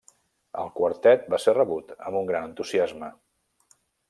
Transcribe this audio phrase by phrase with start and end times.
[0.61, 3.13] El quartet va ser rebut amb un gran entusiasme.